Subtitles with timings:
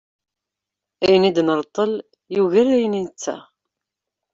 [1.03, 1.91] Ayen i d-nreṭṭel
[2.35, 3.41] yugar ayen i nettaɣ.